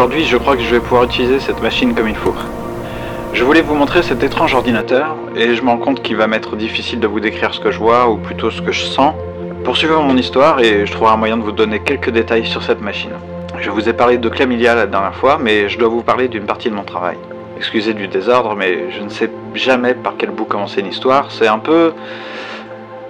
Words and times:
Aujourd'hui, 0.00 0.24
je 0.24 0.38
crois 0.38 0.56
que 0.56 0.62
je 0.62 0.70
vais 0.70 0.80
pouvoir 0.80 1.04
utiliser 1.04 1.40
cette 1.40 1.60
machine 1.60 1.94
comme 1.94 2.08
il 2.08 2.14
faut. 2.14 2.34
Je 3.34 3.44
voulais 3.44 3.60
vous 3.60 3.74
montrer 3.74 4.02
cet 4.02 4.22
étrange 4.22 4.54
ordinateur, 4.54 5.14
et 5.36 5.54
je 5.54 5.60
me 5.60 5.68
rends 5.68 5.76
compte 5.76 6.02
qu'il 6.02 6.16
va 6.16 6.26
m'être 6.26 6.56
difficile 6.56 7.00
de 7.00 7.06
vous 7.06 7.20
décrire 7.20 7.52
ce 7.52 7.60
que 7.60 7.70
je 7.70 7.78
vois, 7.78 8.08
ou 8.08 8.16
plutôt 8.16 8.50
ce 8.50 8.62
que 8.62 8.72
je 8.72 8.80
sens. 8.80 9.14
Poursuivez 9.62 9.92
mon 9.96 10.16
histoire, 10.16 10.60
et 10.60 10.86
je 10.86 10.90
trouverai 10.90 11.12
un 11.12 11.16
moyen 11.18 11.36
de 11.36 11.42
vous 11.42 11.52
donner 11.52 11.80
quelques 11.80 12.08
détails 12.08 12.46
sur 12.46 12.62
cette 12.62 12.80
machine. 12.80 13.10
Je 13.58 13.68
vous 13.68 13.90
ai 13.90 13.92
parlé 13.92 14.16
de 14.16 14.26
Clamilia 14.30 14.74
la 14.74 14.86
dernière 14.86 15.14
fois, 15.14 15.38
mais 15.38 15.68
je 15.68 15.78
dois 15.78 15.88
vous 15.88 16.02
parler 16.02 16.28
d'une 16.28 16.46
partie 16.46 16.70
de 16.70 16.74
mon 16.74 16.84
travail. 16.84 17.18
Excusez 17.58 17.92
du 17.92 18.08
désordre, 18.08 18.56
mais 18.56 18.90
je 18.92 19.02
ne 19.02 19.10
sais 19.10 19.30
jamais 19.54 19.92
par 19.92 20.14
quel 20.16 20.30
bout 20.30 20.46
commencer 20.46 20.80
une 20.80 20.86
histoire. 20.86 21.30
C'est 21.30 21.46
un 21.46 21.58
peu... 21.58 21.92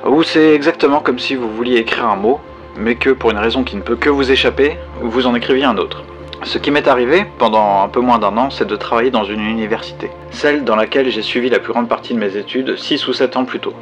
Ou 0.09 0.25
c'est 0.25 0.57
exactement 0.57 0.99
comme 0.99 1.21
si 1.21 1.37
vous 1.37 1.51
vouliez 1.55 1.77
écrire 1.77 2.07
un 2.07 2.17
mot, 2.17 2.41
mais 2.77 2.97
que 2.97 3.11
pour 3.11 3.31
une 3.31 3.39
raison 3.39 3.63
qui 3.63 3.77
ne 3.77 3.83
peut 3.83 3.95
que 3.95 4.11
vous 4.11 4.33
échapper, 4.33 4.77
vous 5.01 5.29
en 5.29 5.37
écriviez 5.37 5.67
un 5.67 5.77
autre. 5.77 6.03
Ce 6.43 6.57
qui 6.57 6.71
m'est 6.71 6.89
arrivé 6.89 7.27
pendant 7.39 7.83
un 7.83 7.89
peu 7.89 8.01
moins 8.01 8.19
d'un 8.19 8.37
an, 8.39 8.49
c'est 8.51 8.67
de 8.67 8.75
travailler 8.75 9.11
dans 9.11 9.25
une 9.25 9.43
université, 9.43 10.11
celle 10.31 10.65
dans 10.65 10.75
laquelle 10.75 11.11
j'ai 11.11 11.21
suivi 11.21 11.51
la 11.51 11.59
plus 11.59 11.73
grande 11.73 11.89
partie 11.89 12.15
de 12.15 12.19
mes 12.19 12.37
études 12.37 12.77
6 12.77 13.09
ou 13.09 13.13
7 13.13 13.37
ans 13.37 13.45
plus 13.45 13.61
tôt. 13.61 13.75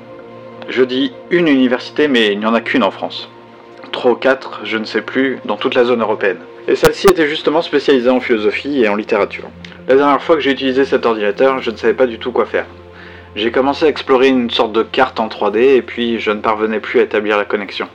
Je 0.68 0.83
dis 0.83 1.12
une 1.30 1.46
université, 1.46 2.08
mais 2.08 2.33
il 2.33 2.41
n'y 2.41 2.46
en 2.46 2.55
a 2.55 2.60
qu'une 2.60 2.83
en 2.83 2.91
France. 2.91 3.30
Trois 3.92 4.10
ou 4.10 4.16
quatre, 4.16 4.60
je 4.64 4.77
ne 4.77 4.84
sais 4.84 5.02
plus, 5.02 5.38
dans 5.44 5.56
toute 5.56 5.77
la 5.77 5.84
zone 5.84 6.02
européenne. 6.02 6.41
Et 6.66 6.74
celle-ci 6.74 7.06
était 7.06 7.28
justement 7.28 7.62
spécialisée 7.62 8.10
en 8.10 8.20
philosophie 8.20 8.83
et 8.83 8.88
en 8.88 8.96
littérature. 8.96 9.48
La 9.86 9.94
dernière 9.94 10.20
fois 10.20 10.34
que 10.34 10.42
j'ai 10.42 10.50
utilisé 10.50 10.84
cet 10.84 11.06
ordinateur, 11.06 11.62
je 11.62 11.70
ne 11.70 11.77
savais 11.77 11.94
pas 11.94 12.06
du 12.06 12.18
tout 12.18 12.33
quoi 12.33 12.44
faire. 12.44 12.66
J'ai 13.36 13.52
commencé 13.52 13.86
à 13.86 13.88
explorer 13.88 14.28
une 14.28 14.50
sorte 14.50 14.72
de 14.72 14.83
carte 14.83 15.20
en 15.20 15.28
3D 15.28 15.77
et 15.77 15.83
puis 15.83 16.18
je 16.18 16.33
ne 16.33 16.40
parvenais 16.40 16.80
plus 16.80 16.98
à 16.98 17.05
établir 17.05 17.38
la 17.38 17.44
connexion. 17.44 17.88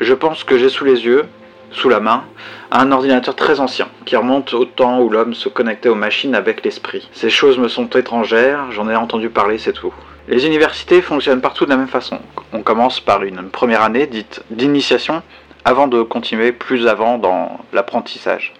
Je 0.00 0.14
pense 0.14 0.44
que 0.44 0.56
j'ai 0.56 0.68
sous 0.68 0.84
les 0.84 1.04
yeux, 1.04 1.24
sous 1.72 1.88
la 1.88 2.00
main, 2.00 2.24
un 2.70 2.92
ordinateur 2.92 3.34
très 3.36 3.60
ancien, 3.60 3.88
qui 4.04 4.16
remonte 4.16 4.54
au 4.54 4.64
temps 4.64 5.00
où 5.00 5.08
l'homme 5.08 5.34
se 5.34 5.48
connectait 5.48 5.88
aux 5.88 5.94
machines 5.94 6.34
avec 6.34 6.64
l'esprit. 6.64 7.08
Ces 7.12 7.30
choses 7.30 7.58
me 7.58 7.68
sont 7.68 7.88
étrangères, 7.90 8.70
j'en 8.72 8.88
ai 8.88 8.96
entendu 8.96 9.30
parler, 9.30 9.58
c'est 9.58 9.72
tout. 9.72 9.92
Les 10.28 10.46
universités 10.46 11.02
fonctionnent 11.02 11.40
partout 11.40 11.64
de 11.64 11.70
la 11.70 11.76
même 11.76 11.88
façon. 11.88 12.20
On 12.52 12.62
commence 12.62 13.00
par 13.00 13.22
une 13.22 13.48
première 13.50 13.82
année 13.82 14.06
dite 14.06 14.42
d'initiation, 14.50 15.22
avant 15.64 15.88
de 15.88 16.02
continuer 16.02 16.52
plus 16.52 16.86
avant 16.86 17.18
dans 17.18 17.58
l'apprentissage. 17.72 18.54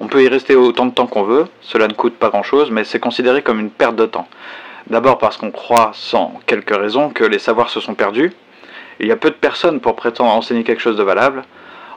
On 0.00 0.06
peut 0.06 0.22
y 0.22 0.28
rester 0.28 0.54
autant 0.54 0.86
de 0.86 0.92
temps 0.92 1.06
qu'on 1.06 1.24
veut, 1.24 1.46
cela 1.60 1.88
ne 1.88 1.92
coûte 1.92 2.16
pas 2.16 2.30
grand-chose, 2.30 2.70
mais 2.70 2.84
c'est 2.84 3.00
considéré 3.00 3.42
comme 3.42 3.60
une 3.60 3.70
perte 3.70 3.96
de 3.96 4.06
temps. 4.06 4.28
D'abord 4.88 5.18
parce 5.18 5.36
qu'on 5.36 5.50
croit, 5.50 5.90
sans 5.92 6.34
quelques 6.46 6.74
raisons, 6.74 7.10
que 7.10 7.24
les 7.24 7.38
savoirs 7.38 7.68
se 7.68 7.80
sont 7.80 7.94
perdus, 7.94 8.32
il 9.00 9.06
y 9.06 9.12
a 9.12 9.16
peu 9.16 9.30
de 9.30 9.34
personnes 9.34 9.80
pour 9.80 9.96
prétendre 9.96 10.30
enseigner 10.30 10.64
quelque 10.64 10.80
chose 10.80 10.96
de 10.96 11.02
valable. 11.02 11.44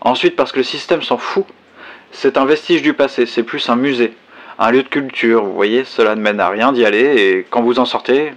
Ensuite, 0.02 0.36
parce 0.36 0.52
que 0.52 0.58
le 0.58 0.64
système 0.64 1.02
s'en 1.02 1.18
fout. 1.18 1.46
C'est 2.12 2.38
un 2.38 2.46
vestige 2.46 2.82
du 2.82 2.94
passé, 2.94 3.26
c'est 3.26 3.44
plus 3.44 3.70
un 3.70 3.76
musée, 3.76 4.14
un 4.60 4.72
lieu 4.72 4.84
de 4.84 4.88
culture. 4.88 5.46
Vous 5.46 5.54
voyez, 5.54 5.86
cela 5.86 6.16
ne 6.16 6.22
mène 6.22 6.40
à 6.40 6.50
rien 6.50 6.74
d'y 6.74 6.86
aller 6.86 7.16
et 7.16 7.48
quand 7.50 7.62
vous 7.62 7.80
en 7.80 7.86
sortez, 7.86 8.34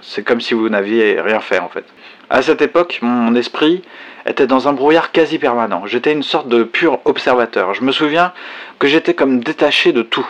c'est 0.00 0.22
comme 0.22 0.40
si 0.40 0.54
vous 0.54 0.68
n'aviez 0.68 1.20
rien 1.20 1.40
fait 1.40 1.58
en 1.58 1.68
fait. 1.68 1.84
À 2.30 2.42
cette 2.42 2.62
époque, 2.62 2.98
mon 3.02 3.34
esprit 3.34 3.82
était 4.26 4.46
dans 4.46 4.68
un 4.68 4.72
brouillard 4.72 5.12
quasi 5.12 5.38
permanent. 5.38 5.86
J'étais 5.86 6.12
une 6.12 6.22
sorte 6.22 6.48
de 6.48 6.64
pur 6.64 7.00
observateur. 7.04 7.74
Je 7.74 7.82
me 7.82 7.92
souviens 7.92 8.32
que 8.78 8.88
j'étais 8.88 9.14
comme 9.14 9.40
détaché 9.40 9.92
de 9.92 10.02
tout. 10.02 10.26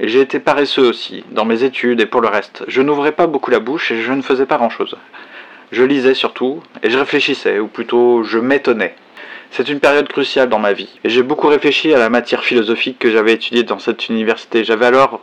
Et 0.00 0.08
j'ai 0.08 0.20
été 0.20 0.40
paresseux 0.40 0.88
aussi, 0.88 1.24
dans 1.30 1.44
mes 1.44 1.62
études 1.62 2.00
et 2.00 2.06
pour 2.06 2.20
le 2.20 2.28
reste. 2.28 2.64
Je 2.66 2.82
n'ouvrais 2.82 3.12
pas 3.12 3.26
beaucoup 3.26 3.50
la 3.50 3.60
bouche 3.60 3.90
et 3.92 4.02
je 4.02 4.12
ne 4.12 4.22
faisais 4.22 4.46
pas 4.46 4.56
grand-chose. 4.56 4.96
Je 5.70 5.82
lisais 5.82 6.14
surtout, 6.14 6.62
et 6.82 6.90
je 6.90 6.98
réfléchissais, 6.98 7.58
ou 7.58 7.66
plutôt 7.66 8.24
je 8.24 8.38
m'étonnais. 8.38 8.94
C'est 9.54 9.68
une 9.68 9.80
période 9.80 10.08
cruciale 10.08 10.48
dans 10.48 10.58
ma 10.58 10.72
vie, 10.72 10.88
j'ai 11.04 11.22
beaucoup 11.22 11.46
réfléchi 11.46 11.92
à 11.92 11.98
la 11.98 12.08
matière 12.08 12.42
philosophique 12.42 12.98
que 12.98 13.10
j'avais 13.10 13.34
étudiée 13.34 13.64
dans 13.64 13.78
cette 13.78 14.08
université. 14.08 14.64
J'avais 14.64 14.86
alors 14.86 15.20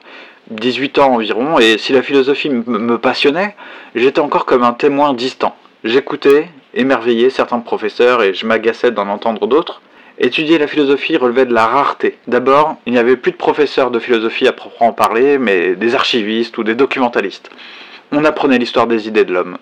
18 0.51 0.99
ans 0.99 1.15
environ, 1.15 1.57
et 1.57 1.79
si 1.79 1.93
la 1.93 2.03
philosophie 2.03 2.51
me 2.51 2.99
passionnait, 2.99 3.55
j'étais 3.95 4.19
encore 4.19 4.45
comme 4.45 4.61
un 4.61 4.73
témoin 4.73 5.15
distant. 5.15 5.55
J'écoutais, 5.83 6.47
émerveillé 6.75 7.31
certains 7.31 7.59
professeurs, 7.59 8.21
et 8.21 8.35
je 8.35 8.45
m'agaçais 8.45 8.91
d'en 8.91 9.07
entendre 9.07 9.47
d'autres. 9.47 9.81
Étudier 10.19 10.59
la 10.59 10.67
philosophie 10.67 11.17
relevait 11.17 11.47
de 11.47 11.53
la 11.55 11.65
rareté. 11.65 12.19
D'abord, 12.27 12.75
il 12.85 12.93
n'y 12.93 12.99
avait 12.99 13.17
plus 13.17 13.31
de 13.31 13.37
professeurs 13.37 13.89
de 13.89 13.97
philosophie 13.97 14.47
à 14.47 14.51
proprement 14.51 14.93
parler, 14.93 15.39
mais 15.39 15.75
des 15.75 15.95
archivistes 15.95 16.55
ou 16.59 16.63
des 16.63 16.75
documentalistes. 16.75 17.49
On 18.11 18.23
apprenait 18.25 18.59
l'histoire 18.59 18.85
des 18.85 19.07
idées 19.07 19.25
de 19.25 19.33
l'homme. 19.33 19.57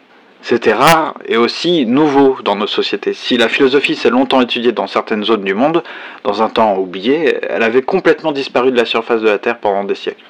C'était 0.49 0.71
rare 0.71 1.15
et 1.25 1.35
aussi 1.35 1.85
nouveau 1.85 2.37
dans 2.41 2.55
nos 2.55 2.67
sociétés. 2.67 3.11
Si 3.11 3.35
la 3.35 3.49
philosophie 3.49 3.97
s'est 3.97 4.09
longtemps 4.09 4.39
étudiée 4.39 4.71
dans 4.71 4.87
certaines 4.87 5.25
zones 5.25 5.43
du 5.43 5.53
monde, 5.53 5.83
dans 6.23 6.41
un 6.41 6.47
temps 6.47 6.77
oublié, 6.77 7.37
elle 7.49 7.63
avait 7.63 7.81
complètement 7.81 8.31
disparu 8.31 8.71
de 8.71 8.77
la 8.77 8.85
surface 8.85 9.19
de 9.19 9.27
la 9.27 9.39
Terre 9.39 9.57
pendant 9.57 9.83
des 9.83 9.93
siècles. 9.93 10.23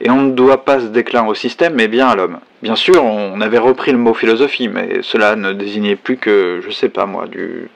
Et 0.00 0.08
on 0.08 0.22
ne 0.22 0.32
doit 0.32 0.64
pas 0.64 0.80
ce 0.80 0.86
déclin 0.86 1.26
au 1.26 1.34
système, 1.34 1.74
mais 1.74 1.88
bien 1.88 2.08
à 2.08 2.16
l'homme. 2.16 2.38
Bien 2.62 2.74
sûr, 2.74 3.04
on 3.04 3.38
avait 3.42 3.58
repris 3.58 3.92
le 3.92 3.98
mot 3.98 4.14
philosophie, 4.14 4.68
mais 4.68 5.00
cela 5.02 5.36
ne 5.36 5.52
désignait 5.52 5.96
plus 5.96 6.16
que, 6.16 6.62
je 6.64 6.70
sais 6.70 6.88
pas 6.88 7.04
moi, 7.04 7.26
du, 7.26 7.68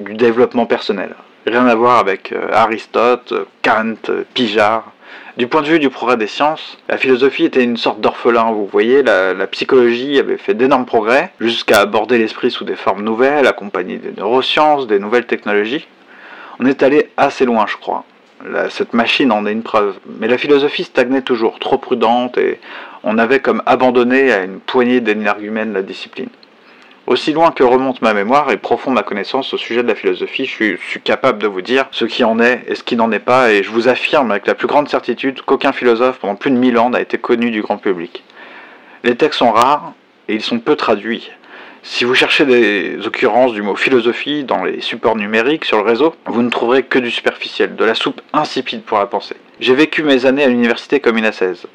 développement 0.00 0.66
personnel. 0.66 1.14
Rien 1.46 1.68
à 1.68 1.76
voir 1.76 2.00
avec 2.00 2.32
euh, 2.32 2.48
Aristote, 2.52 3.32
Kant, 3.62 3.94
Pijard. 4.34 4.90
Du 5.36 5.46
point 5.46 5.62
de 5.62 5.68
vue 5.68 5.78
du 5.78 5.90
progrès 5.90 6.16
des 6.16 6.26
sciences, 6.26 6.76
la 6.88 6.98
philosophie 6.98 7.44
était 7.44 7.62
une 7.62 7.76
sorte 7.76 8.00
d'orphelin, 8.00 8.50
vous 8.52 8.66
voyez, 8.66 9.02
la, 9.02 9.46
psychologie 9.46 10.18
avait 10.18 10.36
fait 10.36 10.54
d'énormes 10.54 10.86
progrès, 10.86 11.30
jusqu'à 11.40 11.80
aborder 11.80 12.18
l'esprit 12.18 12.50
sous 12.50 12.64
des 12.64 12.76
formes 12.76 13.02
nouvelles, 13.02 13.46
accompagnées 13.46 13.98
des 13.98 14.12
neurosciences, 14.16 14.86
des 14.86 14.98
nouvelles 14.98 15.26
technologies. 15.26 15.86
On 16.58 16.66
est 16.66 16.82
allé 16.82 17.10
assez 17.16 17.44
loin, 17.44 17.66
je 17.66 17.76
crois. 17.76 18.04
cette 18.68 18.92
machine 18.92 19.32
en 19.32 19.46
est 19.46 19.52
une 19.52 19.62
preuve. 19.62 19.98
Mais 20.18 20.28
la 20.28 20.36
philosophie 20.36 20.84
stagnait 20.84 21.22
toujours, 21.22 21.58
trop 21.58 21.78
prudente, 21.78 22.36
et 22.36 22.58
on 23.02 23.16
avait 23.16 23.40
comme 23.40 23.62
abandonné 23.66 24.32
à 24.32 24.42
une 24.42 24.60
poignée 24.60 25.00
d'énergumènes 25.00 25.72
la 25.72 25.82
discipline. 25.82 26.28
Aussi 27.10 27.32
loin 27.32 27.50
que 27.50 27.64
remonte 27.64 28.02
ma 28.02 28.14
mémoire 28.14 28.52
et 28.52 28.56
profond 28.56 28.92
ma 28.92 29.02
connaissance 29.02 29.52
au 29.52 29.56
sujet 29.56 29.82
de 29.82 29.88
la 29.88 29.96
philosophie, 29.96 30.46
je 30.46 30.76
suis, 30.76 31.00
capable 31.00 31.42
de 31.42 31.48
vous 31.48 31.60
dire 31.60 31.86
ce 31.90 32.04
qui 32.04 32.22
en 32.22 32.38
est 32.38 32.62
et 32.68 32.76
ce 32.76 32.84
qui 32.84 32.94
n'en 32.94 33.10
est 33.10 33.18
pas, 33.18 33.50
et 33.50 33.64
je 33.64 33.70
vous 33.72 33.88
affirme 33.88 34.30
avec 34.30 34.46
la 34.46 34.54
plus 34.54 34.68
grande 34.68 34.88
certitude 34.88 35.42
qu'aucun 35.42 35.72
philosophe 35.72 36.20
pendant 36.20 36.36
plus 36.36 36.52
de 36.52 36.56
mille 36.56 36.78
ans 36.78 36.88
n'a 36.88 37.00
été 37.00 37.18
connu 37.18 37.50
du 37.50 37.62
grand 37.62 37.78
public. 37.78 38.22
Les 39.02 39.16
textes 39.16 39.40
sont 39.40 39.50
rares 39.50 39.92
et 40.28 40.36
ils 40.36 40.40
sont 40.40 40.60
peu 40.60 40.76
traduits. 40.76 41.32
Si 41.82 42.04
vous 42.04 42.14
cherchez 42.14 42.46
des 42.46 43.04
occurrences 43.04 43.54
du 43.54 43.62
mot 43.62 43.74
philosophie 43.74 44.44
dans 44.44 44.62
les 44.62 44.80
supports 44.80 45.16
numériques 45.16 45.64
sur 45.64 45.78
le 45.78 45.90
réseau, 45.90 46.14
vous 46.26 46.42
ne 46.42 46.50
trouverez 46.50 46.84
que 46.84 47.00
du 47.00 47.10
superficiel, 47.10 47.74
de 47.74 47.84
la 47.84 47.96
soupe 47.96 48.20
insipide 48.32 48.82
pour 48.82 48.98
la 48.98 49.06
pensée. 49.06 49.36
J'ai 49.58 49.74
vécu 49.74 50.04
mes 50.04 50.26
années 50.26 50.44
à 50.44 50.48
l'université 50.48 51.00
comme 51.00 51.18
une 51.18 51.26
assaise. 51.26 51.66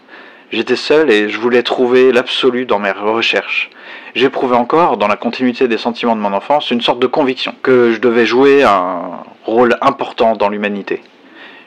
J'étais 0.54 0.78
seul 0.78 1.12
et 1.12 1.28
je 1.28 1.38
voulais 1.40 1.64
trouver 1.64 2.14
l'absolu 2.14 2.66
dans 2.66 2.80
mes 2.80 2.92
recherches. 2.92 3.70
J'éprouvais 4.16 4.56
encore, 4.56 4.96
dans 4.96 5.10
la 5.10 5.18
continuité 5.18 5.68
des 5.68 5.78
sentiments 5.78 6.16
de 6.16 6.22
mon 6.22 6.32
enfance, 6.32 6.72
une 6.72 6.80
sorte 6.80 7.00
de 7.00 7.08
conviction 7.08 7.54
que 7.62 7.92
je 7.92 8.00
devais 8.00 8.26
jouer 8.26 8.64
un 8.64 9.02
rôle 9.44 9.76
important 9.82 10.38
dans 10.38 10.48
l'humanité. 10.48 11.04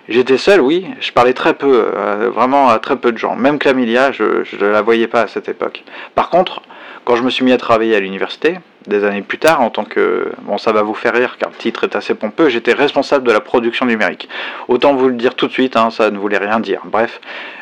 J'étais 0.08 0.38
seul, 0.38 0.62
oui, 0.62 0.86
je 0.98 1.12
parlais 1.12 1.34
très 1.34 1.52
peu, 1.52 1.90
euh, 1.94 2.30
vraiment 2.34 2.70
à 2.70 2.78
très 2.78 2.96
peu 2.96 3.12
de 3.12 3.18
gens. 3.18 3.36
Même 3.36 3.58
Clamilia, 3.58 4.12
je 4.12 4.44
ne 4.58 4.66
la 4.66 4.80
voyais 4.80 5.08
pas 5.08 5.20
à 5.20 5.26
cette 5.26 5.50
époque. 5.50 5.84
Par 6.14 6.30
contre, 6.30 6.62
quand 7.04 7.16
je 7.16 7.22
me 7.22 7.28
suis 7.28 7.44
mis 7.44 7.52
à 7.52 7.58
travailler 7.58 7.94
à 7.94 8.00
l'université, 8.00 8.60
des 8.86 9.04
années 9.04 9.20
plus 9.20 9.36
tard, 9.36 9.60
en 9.60 9.68
tant 9.68 9.84
que... 9.84 10.32
Bon, 10.44 10.56
ça 10.56 10.72
va 10.72 10.80
vous 10.80 10.94
faire 10.94 11.12
rire 11.12 11.36
car 11.38 11.50
le 11.50 11.56
titre 11.56 11.84
est 11.84 11.96
assez 11.96 12.14
pompeux, 12.14 12.48
j'étais 12.48 12.72
responsable 12.72 13.26
de 13.26 13.32
la 13.32 13.40
production 13.40 13.84
numérique. 13.84 14.26
Autant 14.68 14.94
vous 14.94 15.08
le 15.08 15.16
dire 15.16 15.34
tout 15.34 15.48
de 15.48 15.52
suite, 15.52 15.76
hein, 15.76 15.90
ça 15.90 16.10
ne 16.10 16.16
voulait 16.16 16.38
rien 16.38 16.60
dire. 16.60 16.80
Bref, 16.86 17.20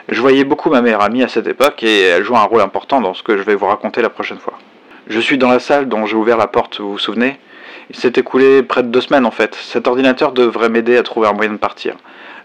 je 0.09 0.21
voyais 0.21 0.45
beaucoup 0.45 0.71
ma 0.71 0.81
meilleure 0.81 1.03
amie 1.03 1.25
à 1.25 1.29
cette 1.29 1.49
époque 1.49 1.83
et 1.83 2.03
elle 2.03 2.23
jouait 2.23 2.39
un 2.39 2.45
rôle 2.45 2.61
important 2.61 3.01
dans 3.01 3.15
ce 3.15 3.25
que 3.25 3.37
je 3.37 3.43
vais 3.43 3.57
vous 3.57 3.67
raconter 3.67 4.01
la 4.01 4.11
prochaine 4.11 4.39
fois. 4.39 4.57
Je 5.09 5.21
suis 5.21 5.39
dans 5.39 5.51
la 5.51 5.61
salle 5.61 5.89
dont 5.89 6.05
j'ai 6.05 6.17
ouvert 6.17 6.37
la 6.37 6.49
porte, 6.49 6.81
vous 6.81 6.93
vous 6.93 6.99
souvenez? 6.99 7.39
Il 7.91 7.97
s'est 7.97 8.13
écoulé 8.17 8.65
près 8.65 8.83
de 8.83 8.89
deux 8.89 9.01
semaines 9.01 9.25
en 9.25 9.31
fait. 9.31 9.55
Cet 9.55 9.87
ordinateur 9.87 10.33
devrait 10.33 10.69
m'aider 10.69 10.97
à 10.97 11.05
trouver 11.05 11.29
un 11.29 11.33
moyen 11.33 11.53
de 11.53 11.59
partir. 11.59 11.95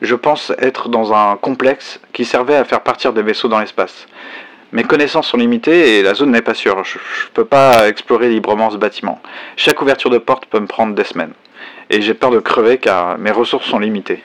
Je 0.03 0.13
pense 0.13 0.53
être 0.59 0.87
dans 0.87 1.11
un 1.11 1.37
complexe 1.37 1.99
qui 2.13 2.23
servait 2.23 2.55
à 2.55 2.63
faire 2.63 2.81
partir 2.81 3.13
des 3.13 3.23
vaisseaux 3.23 3.47
dans 3.47 3.59
l'espace. 3.59 4.05
Mes 4.73 4.83
connaissances 4.83 5.27
sont 5.27 5.37
limitées 5.37 5.97
et 5.97 6.03
la 6.03 6.13
zone 6.13 6.31
n'est 6.31 6.43
pas 6.43 6.53
sûre. 6.53 6.83
Je 6.83 6.97
ne 6.97 7.31
peux 7.33 7.45
pas 7.45 7.87
explorer 7.87 8.29
librement 8.29 8.69
ce 8.69 8.77
bâtiment. 8.77 9.19
Chaque 9.57 9.81
ouverture 9.81 10.11
de 10.11 10.19
porte 10.19 10.45
peut 10.45 10.59
me 10.59 10.67
prendre 10.67 10.93
des 10.93 11.03
semaines. 11.03 11.33
Et 11.89 12.03
j'ai 12.03 12.13
peur 12.13 12.29
de 12.29 12.39
crever 12.39 12.77
car 12.77 13.17
mes 13.17 13.31
ressources 13.31 13.65
sont 13.65 13.79
limitées. 13.79 14.23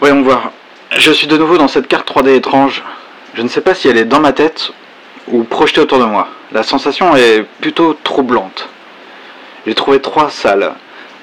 Voyons 0.00 0.20
voir. 0.20 0.52
Je 0.96 1.10
suis 1.12 1.26
de 1.26 1.38
nouveau 1.38 1.56
dans 1.56 1.68
cette 1.68 1.88
carte 1.88 2.08
3D 2.10 2.34
étrange. 2.36 2.84
Je 3.34 3.42
ne 3.42 3.48
sais 3.48 3.62
pas 3.62 3.74
si 3.74 3.88
elle 3.88 3.96
est 3.96 4.04
dans 4.04 4.20
ma 4.20 4.32
tête 4.32 4.72
ou 5.28 5.44
projetée 5.44 5.80
autour 5.80 5.98
de 5.98 6.04
moi. 6.04 6.28
La 6.52 6.62
sensation 6.62 7.14
est 7.16 7.44
plutôt 7.60 7.94
troublante. 8.02 8.68
J'ai 9.66 9.74
trouvé 9.74 10.00
trois 10.00 10.30
salles 10.30 10.72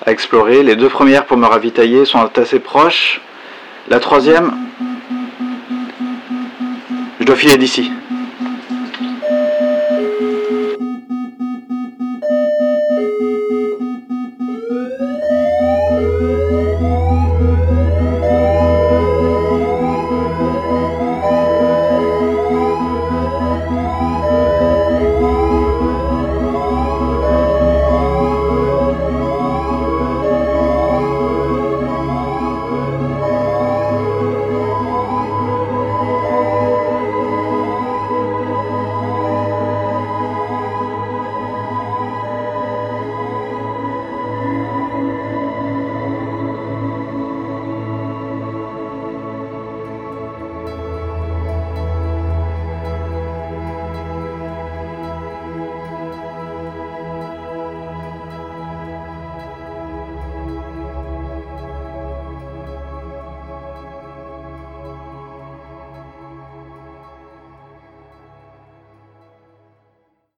à 0.06 0.12
explorer. 0.12 0.64
Les 0.64 0.76
deux 0.76 0.90
premières 0.90 1.26
pour 1.26 1.38
me 1.38 1.46
ravitailler 1.46 2.06
sont 2.06 2.30
assez 2.38 2.60
proches. 2.60 3.22
La 3.90 4.00
troisième, 4.00 4.54
je 7.20 7.26
dois 7.26 7.36
filer 7.36 7.58
d'ici. 7.58 7.92